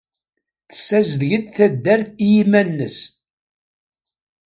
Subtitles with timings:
[0.71, 2.97] Tessazdeg-d taddart i yiman-nnes.